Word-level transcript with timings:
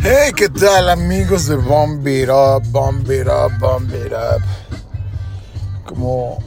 Hey, 0.00 0.30
¿qué 0.36 0.48
tal 0.48 0.90
amigos 0.90 1.48
de 1.48 1.56
Bomb 1.56 2.06
It 2.06 2.28
Up, 2.28 2.62
Bomb 2.70 3.00
It 3.10 3.26
Up, 3.26 3.58
Bomb 3.58 3.90
It 3.90 4.12
Up? 4.12 4.42
Como 5.84 6.38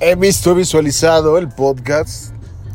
he 0.00 0.14
visto, 0.14 0.54
visualizado 0.54 1.38
el 1.38 1.48
podcast, 1.48 2.34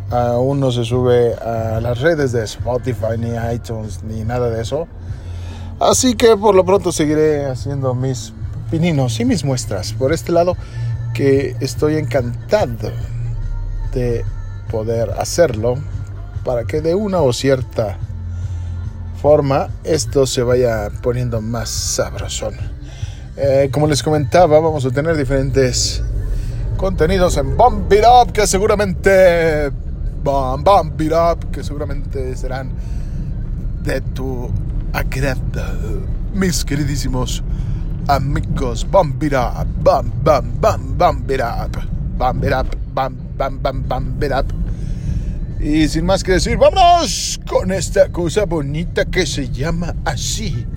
aún 0.10 0.60
no 0.60 0.72
se 0.72 0.84
sube 0.84 1.36
a 1.36 1.80
las 1.80 2.02
redes 2.02 2.32
de 2.32 2.44
Spotify, 2.44 3.20
ni 3.20 3.30
iTunes, 3.54 4.02
ni 4.04 4.24
nada 4.24 4.50
de 4.50 4.64
eso. 4.64 4.88
Así 5.80 6.16
que 6.16 6.36
por 6.38 6.56
lo 6.56 6.66
pronto 6.66 6.92
seguiré 6.92 7.46
haciendo 7.46 7.94
mis 7.94 8.34
pininos 8.72 9.20
y 9.20 9.26
mis 9.26 9.46
muestras 9.46 9.94
por 9.94 10.12
este 10.12 10.32
lado 10.32 10.58
que 11.14 11.56
estoy 11.60 11.98
encantado 11.98 12.92
de 13.94 14.26
poder 14.72 15.12
hacerlo 15.20 15.76
para 16.44 16.64
que 16.66 16.82
de 16.82 16.96
una 16.96 17.22
o 17.22 17.32
cierta 17.32 18.00
forma 19.24 19.70
esto 19.86 20.28
se 20.28 20.44
vaya 20.44 20.90
poniendo 21.02 21.40
más 21.40 21.70
sabrosón. 21.70 22.56
Eh, 23.38 23.70
como 23.72 23.88
les 23.88 24.04
comentaba, 24.04 24.60
vamos 24.60 24.86
a 24.86 24.92
tener 24.92 25.16
diferentes 25.16 26.04
contenidos 26.76 27.38
en 27.38 27.56
Bomb 27.56 27.90
It 27.94 28.04
Up 28.04 28.34
que 28.34 28.46
seguramente 28.46 29.70
Bomb, 30.22 30.66
Bomb 30.66 31.00
It 31.00 31.14
Up 31.14 31.52
que 31.54 31.64
seguramente 31.64 32.36
serán 32.36 32.72
de 33.86 34.02
tu 34.02 34.52
agrado, 34.92 36.02
mis 36.34 36.66
queridísimos 36.66 37.46
amigos. 38.10 38.86
Bomb 38.92 39.24
It 39.24 39.36
Up, 39.36 39.66
Bomb, 39.82 40.12
Bomb, 40.22 40.60
Bomb, 40.60 40.98
Bomb 40.98 41.32
It 41.32 41.40
Up, 41.42 41.78
Bomb 42.18 42.44
It 42.44 42.52
Up, 42.52 42.76
Bomb, 42.94 43.16
Bomb, 43.38 43.62
Bomb, 43.62 43.88
Bomb 43.88 44.22
It 44.22 44.34
Up. 44.34 44.54
Y 45.64 45.88
sin 45.88 46.06
más 46.06 46.26
que 46.26 46.34
decir, 46.34 46.58
vámonos 46.58 47.40
con 47.48 47.72
esta 47.72 48.10
cosa 48.10 48.44
bonita 48.44 49.06
que 49.06 49.26
se 49.26 49.50
llama 49.50 49.96
así. 50.04 50.68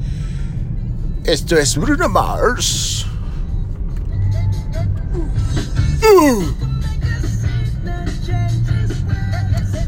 Esto 1.24 1.56
es 1.56 1.77
Bruno 1.77 2.08
Mars. 2.08 3.05
Uh. 6.02 6.44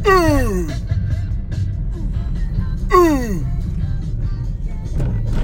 Uh. 0.05 0.67
Uh. 2.93 3.45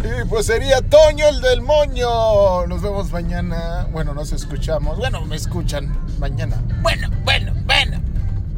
Y 0.03 0.29
pues 0.29 0.47
sería 0.47 0.81
Toño 0.81 1.29
el 1.29 1.41
del 1.41 1.63
moño. 1.63 2.67
Nos 2.67 2.83
vemos 2.83 3.13
mañana. 3.13 3.87
Bueno, 3.93 4.15
nos 4.15 4.33
escuchamos. 4.33 4.99
Bueno, 4.99 5.25
me 5.27 5.37
escuchan 5.37 5.97
mañana. 6.19 6.61
Bueno, 6.83 7.09
bueno, 7.25 7.53
bueno. 7.67 8.01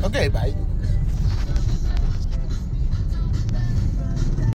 Ok, 0.02 0.32
bye. 0.32 0.75